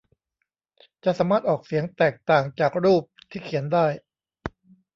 [1.03, 3.85] จะสามารถออกเสียงแตกต่างจากรูปที่เขียนได้